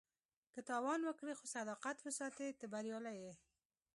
[0.53, 3.33] که تاوان وکړې خو صداقت وساتې، ته بریالی یې.